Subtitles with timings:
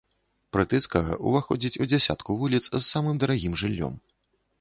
[0.55, 3.93] Прытыцкага ўваходзіць у дзясятку вуліц з самым дарагім жыллём.